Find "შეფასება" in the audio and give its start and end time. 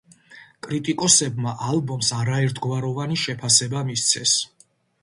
3.27-3.87